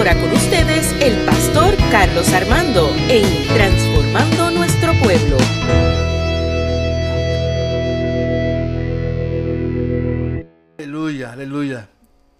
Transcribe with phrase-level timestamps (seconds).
[0.00, 5.36] ahora con ustedes el pastor Carlos Armando en Transformando Nuestro Pueblo.
[10.78, 11.90] Aleluya, aleluya.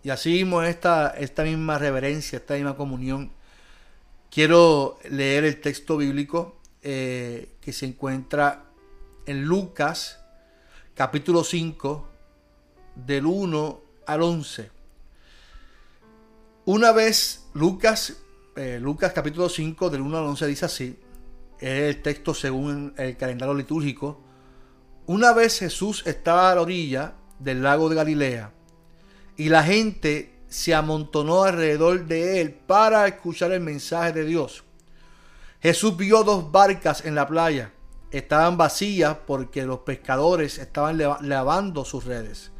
[0.03, 3.31] Y así mismo esta, esta misma reverencia, esta misma comunión,
[4.31, 8.65] quiero leer el texto bíblico eh, que se encuentra
[9.27, 10.19] en Lucas
[10.95, 12.09] capítulo 5
[12.95, 14.71] del 1 al 11.
[16.65, 18.17] Una vez Lucas,
[18.55, 21.01] eh, Lucas capítulo 5 del 1 al 11 dice así,
[21.59, 24.21] el texto según el calendario litúrgico,
[25.07, 28.53] una vez Jesús estaba a la orilla del lago de Galilea
[29.37, 34.63] y la gente se amontonó alrededor de él para escuchar el mensaje de Dios.
[35.61, 37.73] Jesús vio dos barcas en la playa.
[38.13, 42.53] Estaban vacías porque los pescadores estaban lavando sus redes.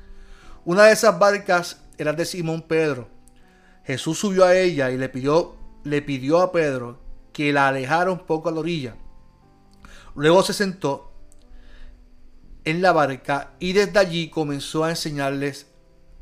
[0.65, 3.20] Una de esas barcas era de Simón Pedro.
[3.91, 7.01] Jesús subió a ella y le pidió, le pidió a Pedro
[7.33, 8.95] que la alejara un poco a la orilla.
[10.15, 11.13] Luego se sentó
[12.65, 15.67] en la barca y desde allí comenzó a enseñarles,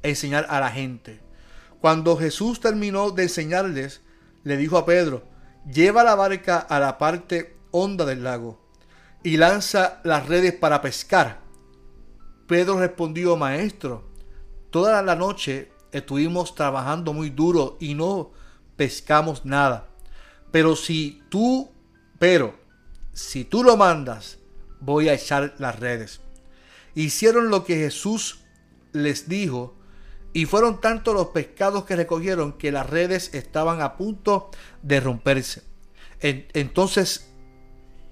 [0.02, 1.20] a enseñar a la gente.
[1.78, 4.00] Cuando Jesús terminó de enseñarles,
[4.44, 5.24] le dijo a Pedro,
[5.70, 8.58] lleva la barca a la parte honda del lago
[9.22, 11.40] y lanza las redes para pescar.
[12.46, 14.08] Pedro respondió, maestro,
[14.70, 18.30] toda la noche estuvimos trabajando muy duro y no
[18.76, 19.88] pescamos nada.
[20.50, 21.70] Pero si tú,
[22.18, 22.54] pero
[23.12, 24.38] si tú lo mandas,
[24.80, 26.20] voy a echar las redes.
[26.94, 28.40] Hicieron lo que Jesús
[28.92, 29.76] les dijo
[30.32, 34.50] y fueron tantos los pescados que recogieron que las redes estaban a punto
[34.82, 35.62] de romperse.
[36.20, 37.30] entonces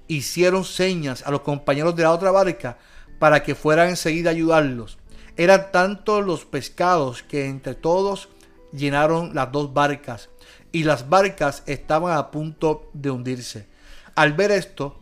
[0.09, 2.79] hicieron señas a los compañeros de la otra barca
[3.19, 4.99] para que fueran enseguida a ayudarlos.
[5.37, 8.29] Eran tantos los pescados que entre todos
[8.73, 10.31] llenaron las dos barcas
[10.73, 13.67] y las barcas estaban a punto de hundirse.
[14.15, 14.99] Al ver esto,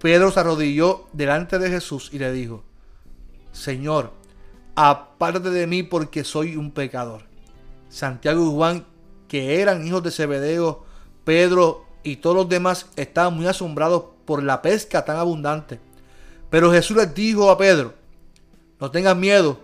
[0.00, 2.64] Pedro se arrodilló delante de Jesús y le dijo,
[3.52, 4.12] Señor,
[4.74, 7.22] aparte de mí porque soy un pecador.
[7.88, 8.86] Santiago y Juan,
[9.28, 10.84] que eran hijos de Zebedeo,
[11.24, 15.78] Pedro y todos los demás estaban muy asombrados por la pesca tan abundante.
[16.50, 17.94] Pero Jesús les dijo a Pedro,
[18.80, 19.58] no tengas miedo,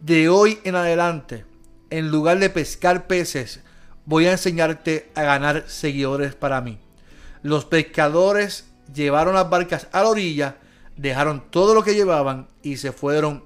[0.00, 1.44] de hoy en adelante,
[1.90, 3.60] en lugar de pescar peces,
[4.04, 6.78] voy a enseñarte a ganar seguidores para mí.
[7.42, 10.56] Los pescadores llevaron las barcas a la orilla,
[10.96, 13.44] dejaron todo lo que llevaban y se fueron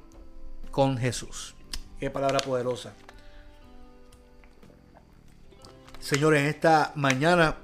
[0.70, 1.54] con Jesús.
[1.98, 2.92] Qué palabra poderosa.
[6.00, 7.56] Señor, en esta mañana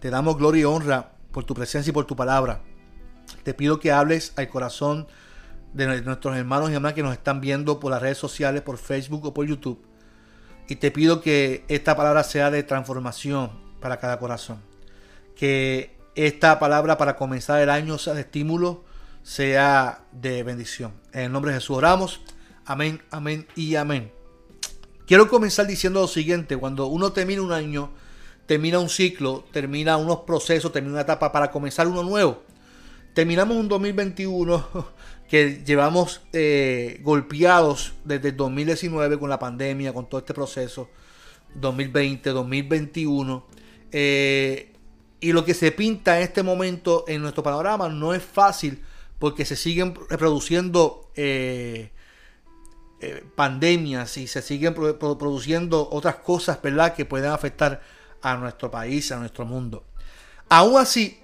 [0.00, 2.60] te damos gloria y honra por tu presencia y por tu palabra.
[3.44, 5.06] Te pido que hables al corazón
[5.72, 9.24] de nuestros hermanos y hermanas que nos están viendo por las redes sociales, por Facebook
[9.26, 9.82] o por YouTube.
[10.68, 14.60] Y te pido que esta palabra sea de transformación para cada corazón.
[15.34, 18.84] Que esta palabra para comenzar el año sea de estímulo,
[19.22, 20.92] sea de bendición.
[21.12, 22.20] En el nombre de Jesús oramos.
[22.66, 24.12] Amén, amén y amén.
[25.06, 26.56] Quiero comenzar diciendo lo siguiente.
[26.56, 27.90] Cuando uno termina un año,
[28.46, 32.42] termina un ciclo, termina unos procesos, termina una etapa para comenzar uno nuevo.
[33.14, 34.68] Terminamos un 2021
[35.28, 40.88] que llevamos eh, golpeados desde el 2019 con la pandemia, con todo este proceso,
[41.54, 43.46] 2020, 2021.
[43.92, 44.72] Eh,
[45.20, 48.82] y lo que se pinta en este momento en nuestro panorama no es fácil
[49.18, 51.90] porque se siguen reproduciendo eh,
[53.34, 56.94] pandemias y se siguen produciendo otras cosas ¿verdad?
[56.94, 57.82] que pueden afectar
[58.22, 59.84] a nuestro país, a nuestro mundo.
[60.48, 61.20] Aún así,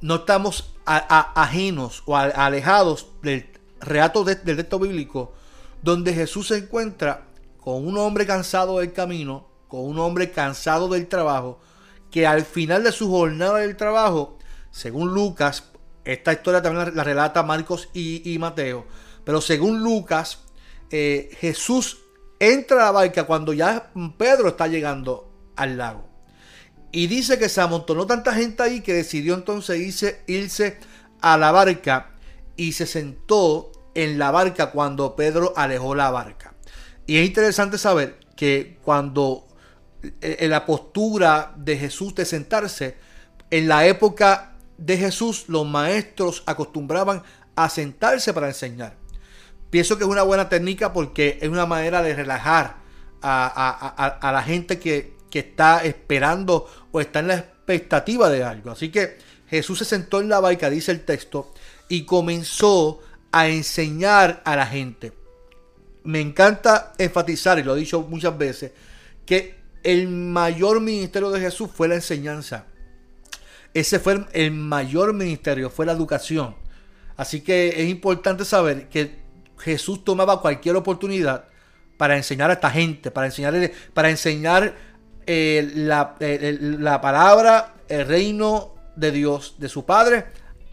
[0.00, 3.50] no estamos ajenos o alejados del
[3.80, 5.32] relato del texto bíblico
[5.82, 7.26] donde Jesús se encuentra
[7.60, 11.60] con un hombre cansado del camino, con un hombre cansado del trabajo,
[12.10, 14.38] que al final de su jornada del trabajo,
[14.70, 15.64] según Lucas,
[16.04, 18.86] esta historia también la, relata Marcos y, Mateo,
[19.24, 20.40] pero según Lucas,
[20.90, 21.98] eh, Jesús
[22.40, 26.07] entra a la barca cuando ya Pedro está llegando al lago.
[26.90, 30.78] Y dice que se amontonó tanta gente ahí que decidió entonces irse, irse
[31.20, 32.12] a la barca
[32.56, 36.54] y se sentó en la barca cuando Pedro alejó la barca.
[37.06, 39.46] Y es interesante saber que cuando
[40.02, 42.96] eh, en la postura de Jesús de sentarse,
[43.50, 47.22] en la época de Jesús los maestros acostumbraban
[47.56, 48.96] a sentarse para enseñar.
[49.70, 52.76] Pienso que es una buena técnica porque es una manera de relajar
[53.20, 58.70] a, a la gente que que está esperando o está en la expectativa de algo.
[58.70, 61.52] Así que Jesús se sentó en la barca, dice el texto,
[61.88, 63.00] y comenzó
[63.32, 65.12] a enseñar a la gente.
[66.04, 68.72] Me encanta enfatizar, y lo he dicho muchas veces,
[69.26, 72.64] que el mayor ministerio de Jesús fue la enseñanza.
[73.74, 76.56] Ese fue el mayor ministerio, fue la educación.
[77.16, 79.18] Así que es importante saber que
[79.58, 81.44] Jesús tomaba cualquier oportunidad
[81.96, 84.74] para enseñar a esta gente, para enseñar, para enseñar
[85.30, 90.24] eh, la, la, palabra, el reino de Dios, de su Padre,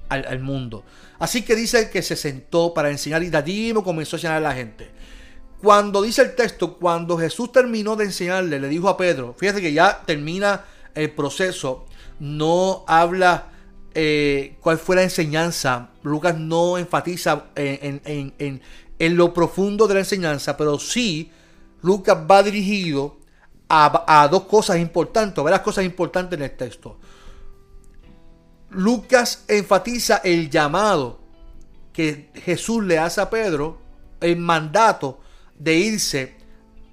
[0.07, 0.85] al, mundo.
[1.19, 4.53] Así que dice que se sentó para enseñar y de comenzó a enseñar a la
[4.53, 4.89] gente.
[5.61, 9.73] Cuando dice el texto, cuando Jesús terminó de enseñarle, le dijo a Pedro, fíjate que
[9.73, 10.63] ya termina
[10.93, 11.85] el proceso,
[12.21, 13.49] no habla
[13.93, 18.61] eh, cuál fue la enseñanza, Lucas no enfatiza en, en,
[18.99, 21.29] en, lo profundo de la enseñanza, pero sí
[21.81, 23.17] Lucas va dirigido
[23.69, 26.97] a, dos cosas importantes, varias cosas importantes en el texto.
[28.69, 31.19] Lucas enfatiza el llamado
[31.93, 33.79] que Jesús le hace a Pedro,
[34.19, 35.19] el mandato
[35.57, 36.35] de irse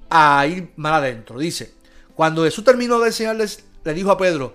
[0.08, 1.38] a ir más adentro.
[1.38, 1.74] Dice,
[2.14, 4.54] cuando Jesús terminó de enseñarles, le dijo a Pedro,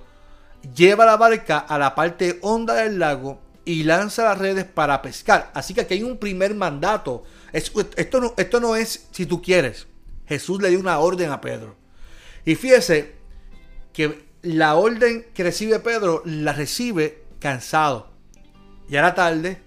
[0.74, 5.52] lleva la barca a la parte honda del lago y lanza las redes para pescar.
[5.54, 7.26] Así que aquí hay un primer mandato.
[7.52, 9.88] Esto no, esto no es si tú quieres.
[10.26, 11.76] Jesús le dio una orden a Pedro.
[12.48, 13.12] Y fíjese
[13.92, 18.08] que la orden que recibe Pedro la recibe cansado.
[18.88, 19.62] Ya era tarde,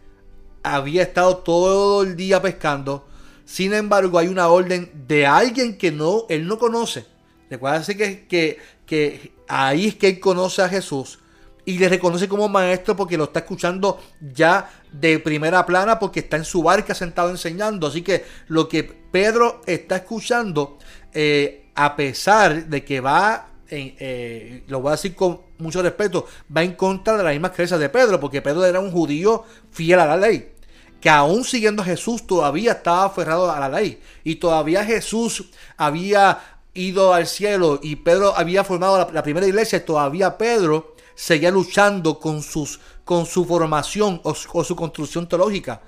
[0.63, 3.07] había estado todo el día pescando.
[3.45, 7.05] Sin embargo, hay una orden de alguien que no, él no conoce.
[7.51, 11.19] Recuerda que, que, que ahí es que él conoce a Jesús
[11.67, 14.01] y le reconoce como maestro porque lo está escuchando
[14.33, 17.89] ya de primera plana porque está en su barca sentado enseñando.
[17.89, 20.79] Así que lo que Pedro está escuchando,
[21.13, 26.63] eh, a pesar de que va eh, lo voy a decir con mucho respeto, va
[26.63, 30.07] en contra de las mismas creencias de Pedro, porque Pedro era un judío fiel a
[30.07, 30.53] la ley,
[31.01, 36.41] que aún siguiendo a Jesús todavía estaba aferrado a la ley, y todavía Jesús había
[36.75, 42.19] ido al cielo y Pedro había formado la, primera iglesia, y todavía Pedro seguía luchando
[42.19, 45.81] con, sus, con su formación o, su construcción teológica.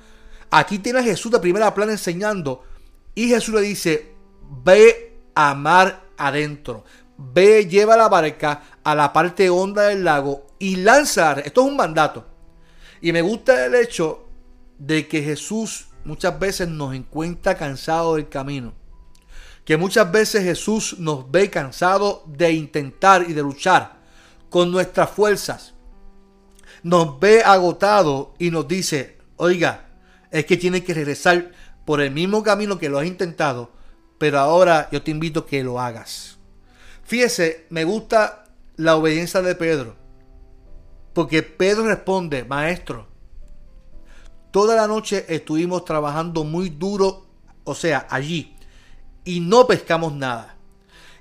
[0.50, 2.62] Aquí tiene a Jesús de primera plana enseñando,
[3.14, 4.14] y Jesús le dice,
[4.64, 6.84] ve a mar adentro
[7.32, 11.32] ve, lleva la barca a la parte honda del lago y lanza.
[11.32, 12.26] Esto es un mandato.
[13.00, 14.26] Y me gusta el hecho
[14.78, 18.72] de que Jesús muchas veces nos encuentra cansado del camino.
[19.64, 24.00] Que muchas veces Jesús nos ve cansado de intentar y de luchar
[24.50, 25.74] con nuestras fuerzas.
[26.82, 29.86] Nos ve agotado y nos dice, oiga,
[30.32, 31.52] es que tiene que regresar
[31.84, 33.70] por el mismo camino que lo has intentado,
[34.22, 36.38] pero ahora yo te invito a que lo hagas.
[37.02, 38.44] Fíjese, me gusta
[38.76, 39.96] la obediencia de Pedro.
[41.12, 43.08] Porque Pedro responde, maestro,
[44.52, 47.26] toda la noche estuvimos trabajando muy duro,
[47.64, 48.54] o sea, allí,
[49.24, 50.56] y no pescamos nada.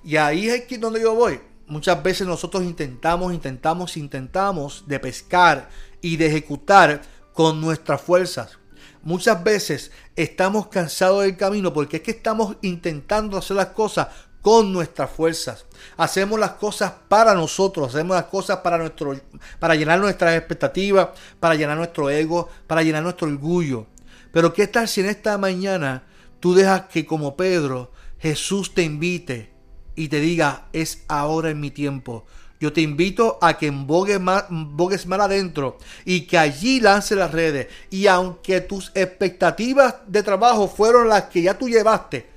[0.04, 1.39] Y ahí es donde yo voy.
[1.65, 5.69] Muchas veces nosotros intentamos, intentamos, intentamos de pescar
[6.04, 7.01] y de ejecutar
[7.33, 8.59] con nuestras fuerzas.
[9.03, 14.07] Muchas veces estamos cansados del camino porque es que estamos intentando hacer las cosas
[14.42, 15.65] con nuestras fuerzas.
[15.98, 19.15] Hacemos las cosas para nosotros, hacemos las cosas para nuestro
[19.59, 21.09] para llenar nuestras expectativas,
[21.39, 23.87] para llenar nuestro ego, para llenar nuestro orgullo.
[24.31, 26.04] Pero qué tal si en esta mañana
[26.40, 29.52] tú dejas que como Pedro Jesús te invite
[29.95, 32.25] y te diga, es ahora en mi tiempo.
[32.61, 37.69] Yo te invito a que embogues más, más adentro y que allí lance las redes.
[37.89, 42.30] Y aunque tus expectativas de trabajo fueron las que ya tú llevaste,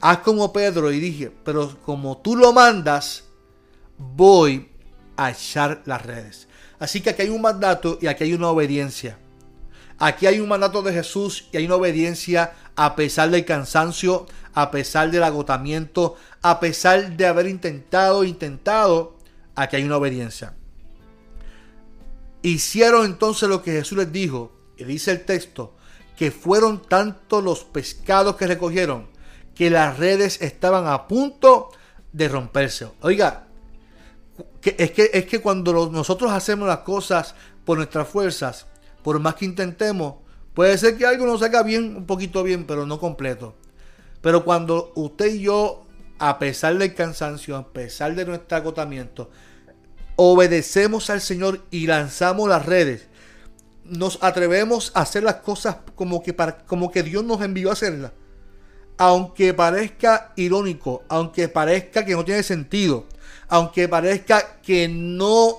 [0.00, 3.22] haz como Pedro y dije, pero como tú lo mandas,
[3.96, 4.68] voy
[5.16, 6.48] a echar las redes.
[6.80, 9.18] Así que aquí hay un mandato y aquí hay una obediencia.
[9.98, 14.70] Aquí hay un mandato de Jesús y hay una obediencia a pesar del cansancio, a
[14.70, 19.16] pesar del agotamiento, a pesar de haber intentado, intentado,
[19.54, 20.54] aquí hay una obediencia.
[22.42, 25.74] Hicieron entonces lo que Jesús les dijo, y dice el texto,
[26.16, 29.08] que fueron tantos los pescados que recogieron,
[29.54, 31.70] que las redes estaban a punto
[32.12, 32.88] de romperse.
[33.02, 33.46] Oiga,
[34.62, 38.66] es, que, es que cuando nosotros hacemos las cosas por nuestras fuerzas,
[39.02, 40.16] por más que intentemos,
[40.54, 43.54] puede ser que algo nos salga bien, un poquito bien, pero no completo.
[44.20, 45.86] Pero cuando usted y yo,
[46.18, 49.30] a pesar del cansancio, a pesar de nuestro agotamiento,
[50.16, 53.08] obedecemos al Señor y lanzamos las redes,
[53.84, 56.36] nos atrevemos a hacer las cosas como que,
[56.66, 58.12] como que Dios nos envió a hacerlas
[59.00, 63.06] aunque parezca irónico, aunque parezca que no tiene sentido,
[63.48, 65.54] aunque parezca que no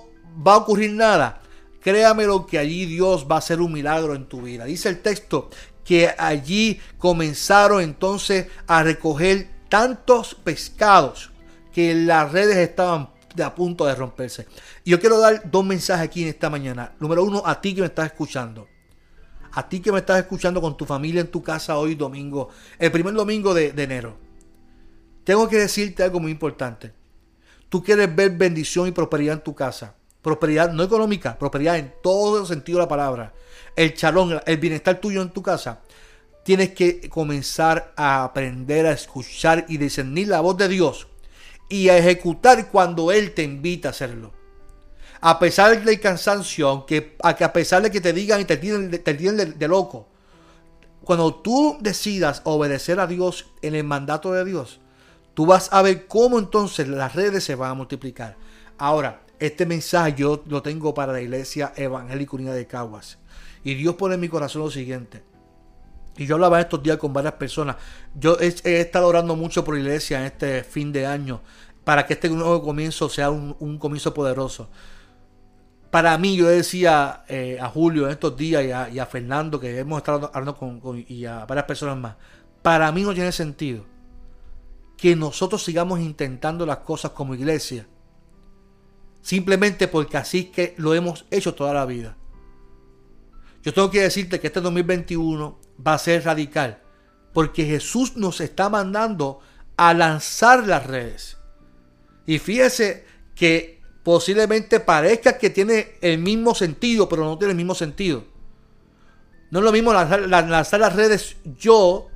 [0.47, 1.41] va a ocurrir nada,
[1.81, 4.65] créame lo que allí Dios va a hacer un milagro en tu vida.
[4.65, 5.49] Dice el texto
[5.91, 11.31] que allí comenzaron entonces a recoger tantos pescados,
[11.73, 14.47] que las redes estaban de a punto de romperse.
[14.85, 16.93] Y yo quiero dar dos mensajes aquí en esta mañana.
[16.97, 18.69] Número uno, a ti que me estás escuchando.
[19.51, 22.47] A ti que me estás escuchando con tu familia en tu casa hoy domingo,
[22.79, 24.15] el primer domingo de, enero.
[25.25, 26.93] Tengo que decirte algo muy importante.
[27.67, 29.93] Tú quieres ver bendición y prosperidad en tu casa.
[30.21, 33.33] Prosperidad no económica, prosperidad en todo sentido de la palabra.
[33.75, 35.81] El chalón, el bienestar tuyo en tu casa.
[36.43, 41.07] Tienes que comenzar a aprender a escuchar y discernir la voz de Dios
[41.69, 44.33] y a ejecutar cuando Él te invita a hacerlo.
[45.21, 49.13] A pesar del cansancio, aunque a, pesar de que te digan y te tienen, te
[49.13, 50.07] de, loco,
[51.03, 54.79] cuando tú decidas obedecer a Dios en el mandato de Dios,
[55.33, 58.35] tú vas a ver cómo entonces las redes se van a multiplicar.
[58.77, 63.17] Ahora, este mensaje yo lo tengo para la iglesia evangélica unida de Caguas.
[63.63, 65.23] Y Dios pone en mi corazón lo siguiente.
[66.17, 67.77] Y yo hablaba estos días con varias personas.
[68.15, 68.47] Yo he,
[68.79, 71.41] estado orando mucho por la iglesia en este fin de año
[71.83, 74.69] para que este nuevo comienzo sea un, comienzo poderoso.
[75.89, 78.63] Para mí, yo decía eh, a Julio en estos días
[78.93, 82.15] y a, Fernando, que hemos estado hablando con, y a varias personas más,
[82.61, 83.83] para mí no tiene sentido
[84.95, 87.87] que nosotros sigamos intentando las cosas como iglesia,
[89.21, 92.15] simplemente porque así que lo hemos hecho toda la vida.
[93.63, 96.81] Yo tengo que decirte que este 2021 va a ser radical.
[97.33, 99.39] Porque Jesús nos está mandando
[99.77, 101.37] a lanzar las redes.
[102.25, 107.75] Y fíjese que posiblemente parezca que tiene el mismo sentido, pero no tiene el mismo
[107.75, 108.25] sentido.
[109.51, 112.07] No es lo mismo lanzar, las redes yo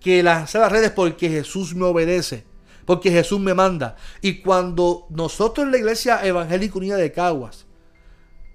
[0.00, 2.44] que lanzar las redes porque Jesús me obedece,
[2.86, 3.96] porque Jesús me manda.
[4.22, 7.66] Y cuando nosotros en la Iglesia Evangélica Unida de Caguas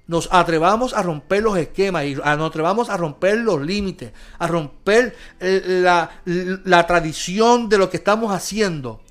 [0.07, 5.15] nos atrevamos a romper los esquemas y nos atrevamos a romper los límites, a romper
[5.39, 5.81] eh,
[6.65, 9.01] la, tradición de lo que estamos haciendo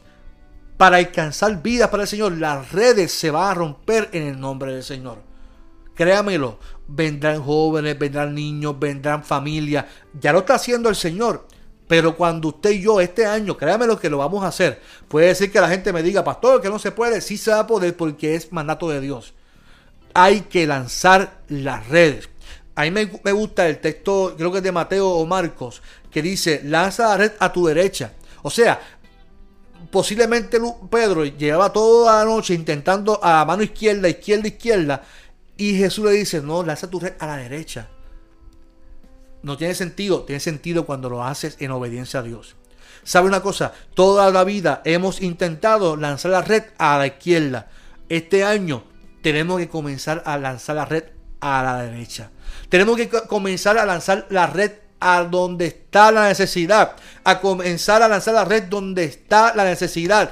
[0.77, 4.75] para alcanzar vidas para el Señor, las redes se van a romper en el nombre
[4.75, 5.19] del Señor.
[5.95, 6.59] Créamelo,
[6.89, 9.85] vendrán jóvenes, vendrán niños, vendrán familias.
[10.19, 11.47] Ya lo está haciendo el Señor.
[11.87, 14.81] Pero cuando usted y yo este año, créamelo que lo vamos a hacer.
[15.09, 17.21] Puede decir que la gente me diga, pastor, que no se puede.
[17.21, 19.35] Sí se va a poder porque es mandato de Dios
[20.15, 22.29] hay que lanzar las redes.
[22.75, 26.63] A mí me, gusta el texto, creo que es de Mateo o Marcos, que dice,
[26.65, 28.13] lanza la red a tu derecha.
[28.43, 28.81] O sea,
[29.91, 30.59] posiblemente
[30.91, 35.03] Pedro llevaba toda la noche intentando a mano izquierda, izquierda, izquierda,
[35.57, 37.89] y Jesús le dice, no, lanza tu red a la derecha.
[39.43, 42.57] No tiene sentido, tiene sentido cuando lo haces en obediencia a Dios.
[43.05, 43.73] ¿Sabe una cosa?
[43.95, 47.69] Toda la vida hemos intentado lanzar la red a la izquierda.
[48.09, 48.85] Este año
[49.23, 51.05] tenemos que comenzar a lanzar la red
[51.41, 52.31] a la derecha.
[52.69, 56.97] Tenemos que comenzar a lanzar la red a donde está la necesidad.
[57.25, 60.31] A comenzar a lanzar la red donde está la necesidad.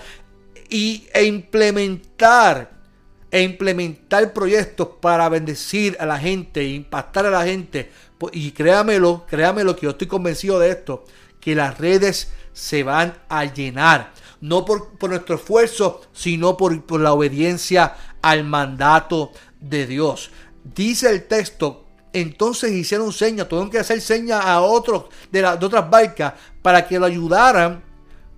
[0.68, 2.80] Y, e implementar
[3.30, 7.90] e implementar proyectos para bendecir a la gente, impactar a la gente.
[8.32, 11.04] Y créamelo, créamelo que yo estoy convencido de esto,
[11.40, 14.12] que las redes se van a llenar.
[14.40, 20.30] No por, nuestro esfuerzo, sino por, por la obediencia al mandato de Dios.
[20.62, 25.88] Dice el texto, entonces hicieron señas, tuvieron que hacer señas a otros de, de otras
[25.88, 27.82] barcas para que lo ayudaran,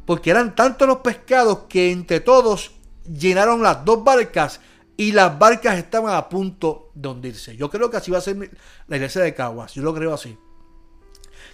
[0.05, 2.73] porque eran tantos los pescados que entre todos
[3.05, 4.61] llenaron las dos barcas
[4.97, 7.57] y las barcas estaban a punto de hundirse.
[7.57, 8.51] Yo creo que así va a ser
[8.87, 10.37] la iglesia de Caguas, yo lo creo así.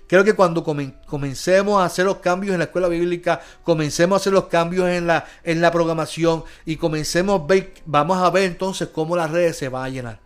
[0.08, 4.32] Creo que cuando comencemos a hacer los cambios en la escuela bíblica, comencemos a hacer
[4.32, 8.88] los cambios en la, en la programación y comencemos a ver, vamos a ver entonces
[8.88, 10.20] cómo las redes se van a llenar.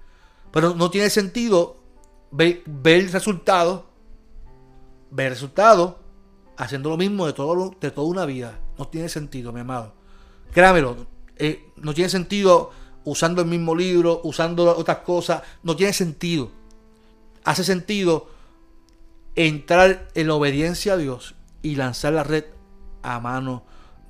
[0.52, 1.78] Pero no tiene sentido
[2.30, 3.82] ver, ver resultados,
[5.10, 5.96] ver resultados
[6.56, 8.60] haciendo lo mismo de, todo, de toda una vida.
[8.78, 9.94] No tiene sentido, mi amado.
[10.52, 12.70] Créamelo, eh, no tiene sentido
[13.02, 15.42] usando el mismo libro, usando otras cosas.
[15.64, 16.50] No tiene sentido.
[17.42, 18.28] Hace sentido
[19.34, 22.44] entrar en obediencia a Dios y lanzar la red
[23.02, 23.64] a mano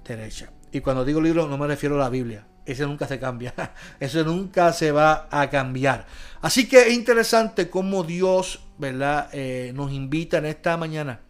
[0.05, 0.53] derecha.
[0.73, 2.47] Y cuando digo libro no me refiero a la Biblia.
[2.65, 3.55] Ese nunca se cambia.
[4.01, 6.07] Eso nunca se va a cambiar.
[6.41, 9.29] Así que es interesante cómo Dios ¿verdad?
[9.33, 11.21] Eh, nos invita en esta mañana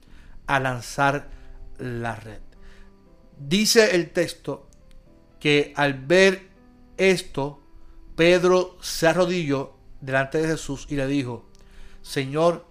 [0.47, 1.29] a lanzar
[1.79, 2.41] la red.
[3.39, 4.69] Dice el texto
[5.39, 6.49] que al ver
[6.97, 7.63] esto,
[8.17, 11.45] Pedro se arrodilló delante de Jesús y le dijo,
[12.01, 12.67] Señor,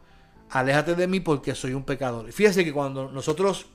[0.52, 2.32] aléjate de mí porque soy un pecador.
[2.32, 3.68] fíjese que cuando nosotros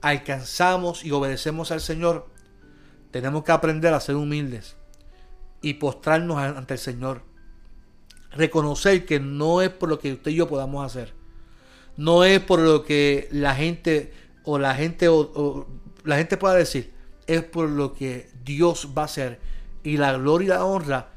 [0.00, 2.28] alcanzamos y obedecemos al Señor,
[3.10, 4.76] tenemos que aprender a ser humildes
[5.60, 7.22] y postrarnos ante el Señor.
[8.30, 11.14] Reconocer que no es por lo que usted y yo podamos hacer.
[11.96, 14.12] No es por lo que la gente
[14.44, 15.66] o la gente o,
[16.04, 16.92] la gente pueda decir.
[17.26, 19.40] es por lo que Dios va a hacer.
[19.82, 21.10] Y la gloria y la honra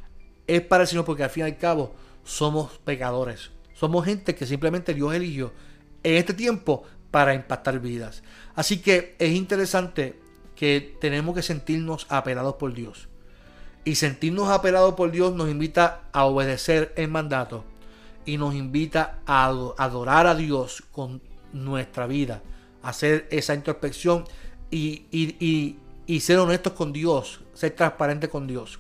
[0.48, 3.52] es para el Señor porque al fin y al cabo somos pecadores.
[3.74, 5.54] Somos gente que simplemente Dios eligió
[6.04, 8.24] en este tiempo para impactar vidas.
[8.56, 10.20] Así que es interesante
[10.56, 13.10] que tenemos que sentirnos apelados por Dios.
[13.84, 17.66] Y sentirnos apelados por Dios nos invita a obedecer el mandato
[18.26, 19.48] y nos invita a
[19.78, 22.42] adorar a Dios con nuestra vida,
[22.84, 24.26] hacer esa introspección
[24.70, 28.80] y, y, y, ser honestos con Dios, ser transparentes con Dios.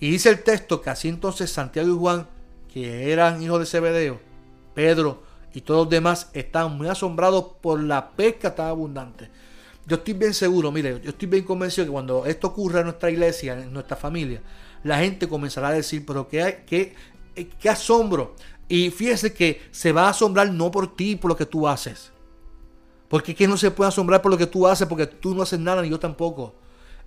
[0.00, 2.26] Y dice el texto que así entonces Santiago y Juan,
[2.72, 4.20] que eran hijos de Zebedeo,
[4.74, 5.22] Pedro
[5.52, 9.28] y todos los demás, estaban muy asombrados por la pesca tan abundante.
[9.86, 13.10] Yo estoy bien seguro, mire, yo estoy bien convencido que cuando esto ocurra en nuestra
[13.10, 14.40] iglesia, en nuestra familia,
[14.84, 16.94] la gente comenzará a decir, pero qué, qué,
[17.58, 18.36] qué asombro.
[18.68, 22.12] Y fíjese que se va a asombrar no por ti, por lo que tú haces.
[23.08, 25.58] Porque que no se puede asombrar por lo que tú haces, porque tú no haces
[25.58, 26.54] nada, ni yo tampoco.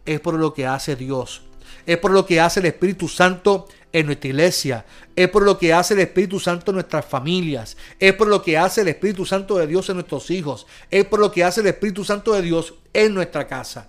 [0.06, 1.44] Es por lo que hace Dios.
[1.86, 4.86] Es por lo que hace el Espíritu Santo en nuestra iglesia.
[5.16, 7.78] Es por lo que hace el Espíritu Santo en nuestras familias.
[8.00, 10.68] Es por lo que hace el Espíritu Santo de Dios en nuestros hijos.
[10.92, 13.88] Es por lo que hace el Espíritu Santo de Dios en nuestra casa.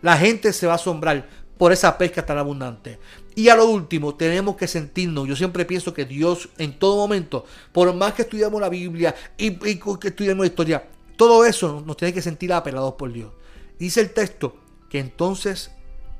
[0.00, 2.98] La gente se va a asombrar por esa pesca tan abundante.
[3.34, 7.44] Y a lo último, tenemos que sentirnos, yo siempre pienso que Dios en todo momento,
[7.72, 12.12] por más que estudiamos la Biblia y, que estudiamos la historia, todo eso nos tiene
[12.12, 13.32] que sentir apelados por Dios.
[13.78, 14.56] Dice el texto
[14.90, 15.70] que entonces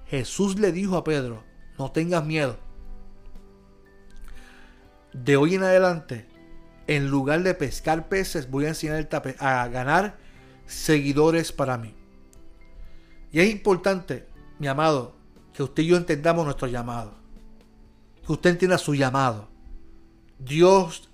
[0.06, 1.42] Jesús le dijo a Pedro,
[1.78, 2.56] no tengas miedo.
[5.12, 6.26] De hoy en adelante,
[6.86, 10.16] en lugar de pescar peces, voy a enseñarte a ganar
[10.66, 11.94] seguidores para mí.
[13.30, 14.26] Y es importante,
[14.58, 15.14] mi amado,
[15.52, 17.14] que usted y yo entendamos nuestro llamado.
[18.26, 19.48] Que usted entienda su llamado.
[20.38, 21.10] Dios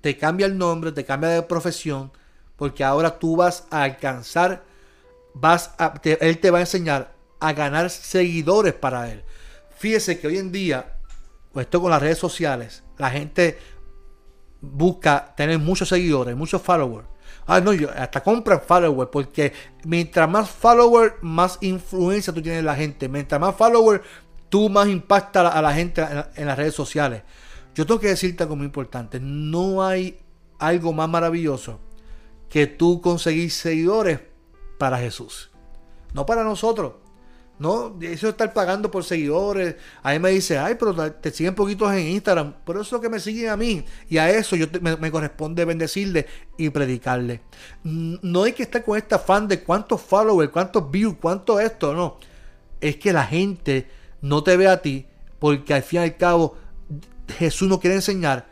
[0.00, 2.12] te cambia el nombre, te cambia de profesión,
[2.56, 4.64] porque ahora tú vas a alcanzar,
[5.34, 9.22] vas a, Él te va a enseñar a ganar seguidores para Él.
[9.76, 10.96] Fíjese que hoy en día,
[11.54, 13.58] esto con las redes sociales, la gente
[14.60, 17.06] busca tener muchos seguidores, muchos followers.
[17.46, 19.52] Ah, no, yo hasta compran followers porque
[19.84, 23.08] mientras más followers, más influencia tú tienes en la gente.
[23.08, 24.02] Mientras más followers,
[24.48, 26.04] tú más impactas a la, gente
[26.36, 27.22] en, las redes sociales.
[27.74, 29.18] Yo tengo que decirte algo muy importante.
[29.20, 30.20] No hay
[30.58, 31.80] algo más maravilloso
[32.48, 34.20] que tú conseguir seguidores
[34.78, 35.50] para Jesús.
[36.12, 36.94] No para nosotros.
[37.58, 39.74] No, eso estar pagando por seguidores.
[40.02, 42.52] Ahí me dice, ay, pero te siguen poquitos en Instagram.
[42.64, 43.84] Por eso que me siguen a mí.
[44.08, 47.40] Y a eso yo me, corresponde bendecirle y predicarle.
[47.82, 51.94] No hay que estar con esta fan de cuántos followers, cuántos views, cuánto esto.
[51.94, 52.18] No.
[52.80, 53.88] Es que la gente
[54.20, 55.06] no te ve a ti
[55.40, 56.56] porque al fin y al cabo
[57.38, 58.46] Jesús nos quiere enseñar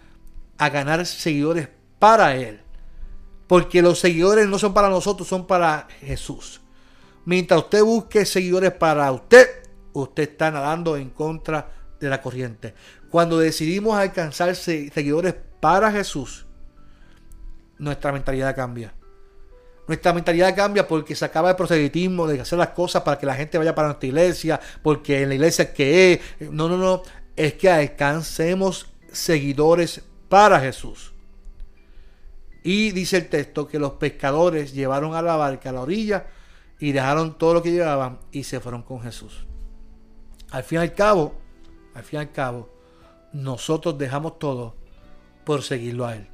[0.59, 1.69] a ganar seguidores
[2.01, 2.61] para Él.
[3.47, 6.61] Porque los seguidores no son para nosotros, son para Jesús.
[7.27, 9.49] Mientras usted busque seguidores para usted,
[9.93, 12.73] usted está nadando en contra de la corriente.
[13.11, 16.47] Cuando decidimos alcanzar seguidores para Jesús,
[17.79, 18.95] nuestra mentalidad cambia.
[19.89, 23.35] Nuestra mentalidad cambia porque se acaba el proselitismo de hacer las cosas para que la
[23.35, 26.51] gente vaya para nuestra iglesia, porque en la iglesia que es.
[26.53, 27.03] No, no, no.
[27.35, 31.13] Es que alcancemos seguidores para Jesús.
[32.63, 36.27] Y dice el texto que los pescadores llevaron a la barca a la orilla
[36.79, 39.47] y dejaron todo lo que llevaban y se fueron con Jesús.
[40.51, 41.35] Al fin y al cabo,
[41.95, 42.69] al fin y al cabo,
[43.33, 44.75] nosotros dejamos todo
[45.45, 46.29] por seguirlo a Él.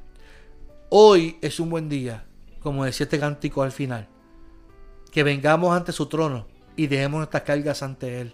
[0.89, 2.25] Hoy es un buen día,
[2.61, 4.07] como decía este cántico al final,
[5.11, 8.33] que vengamos ante su trono y dejemos nuestras cargas ante Él.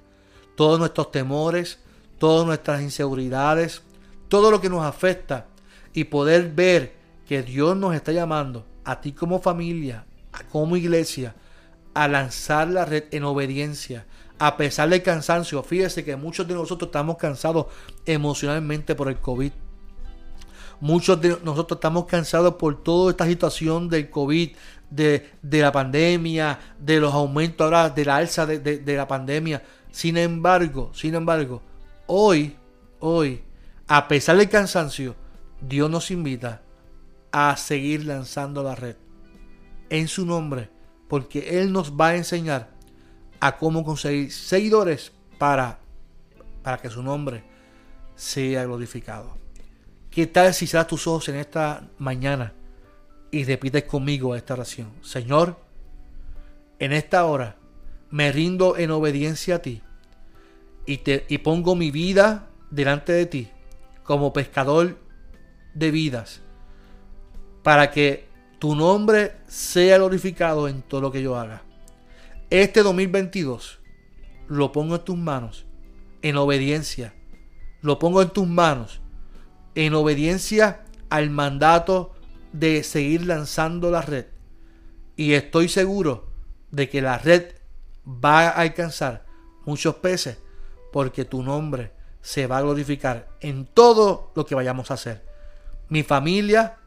[0.56, 1.80] Todos nuestros temores,
[2.17, 3.82] todas nuestras inseguridades,
[4.28, 5.48] todo lo que nos afecta
[5.93, 6.93] y poder ver
[7.28, 10.06] que Dios nos está llamando a ti como familia,
[10.52, 11.36] como iglesia,
[12.00, 14.06] a lanzar la red en obediencia,
[14.40, 15.62] a pesar del cansancio.
[15.64, 17.66] Fíjese que muchos de nosotros estamos cansados
[18.06, 19.52] emocionalmente por el COVID.
[20.80, 24.52] Muchos de nosotros estamos cansados por toda esta situación del COVID,
[24.90, 29.62] de, la pandemia, de los aumentos ahora, de la alza de, de la pandemia.
[29.92, 31.62] Sin embargo, sin embargo,
[32.08, 32.56] hoy,
[33.02, 33.44] hoy,
[33.90, 35.18] a pesar del cansancio,
[35.60, 36.62] Dios nos invita
[37.34, 38.96] a seguir lanzando la red.
[39.90, 40.79] En su nombre
[41.10, 42.69] porque Él nos va a enseñar
[43.41, 45.80] a cómo conseguir seguidores para,
[46.63, 47.43] para que su nombre
[48.15, 49.36] sea glorificado.
[50.12, 52.54] ¿Qué tal si cerras tus ojos en esta mañana
[53.32, 54.91] y repites conmigo esta oración?
[55.02, 55.58] Señor,
[56.78, 57.58] en esta hora
[58.12, 59.82] me rindo en obediencia a ti
[60.86, 63.50] y, te, y pongo mi vida delante de ti
[64.04, 64.98] como pescador
[65.74, 66.41] de vidas
[67.63, 68.29] para que
[68.60, 71.63] tu nombre sea glorificado en todo lo que yo haga.
[72.50, 73.80] Este 2022
[74.48, 75.65] lo pongo en tus manos,
[76.22, 77.13] en obediencia.
[77.82, 79.02] Lo pongo en tus manos,
[79.76, 82.13] en obediencia al mandato
[82.52, 84.26] de seguir lanzando la red.
[85.15, 86.30] Y estoy seguro
[86.72, 87.56] de que la red
[88.06, 89.26] va a alcanzar
[89.65, 90.38] muchos peces
[90.91, 95.26] porque tu nombre se va a glorificar en todo lo que vayamos a hacer.
[95.88, 96.78] Mi familia,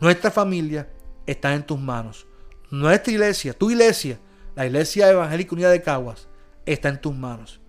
[0.00, 0.88] nuestra familia,
[1.26, 2.26] está en tus manos.
[2.70, 4.18] Nuestra iglesia, tu iglesia,
[4.54, 6.28] la iglesia evangélica unida de Caguas,
[6.66, 7.60] está en tus manos.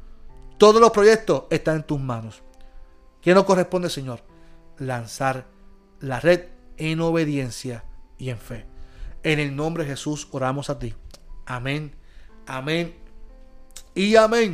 [0.57, 2.43] Todos los proyectos están en tus manos.
[3.21, 4.23] ¿Qué nos corresponde, Señor?
[4.77, 5.47] Lanzar
[5.99, 6.45] la red
[6.77, 7.83] en obediencia
[8.17, 8.65] y en fe.
[9.23, 10.93] En el nombre de Jesús oramos a ti.
[11.45, 11.95] Amén,
[12.47, 12.95] amén
[13.93, 14.53] y amén.